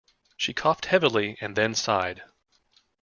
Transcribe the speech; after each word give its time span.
She 0.35 0.51
coughed 0.51 0.87
heavily 0.87 1.37
and 1.41 1.55
then 1.55 1.75
sighed. 1.75 2.23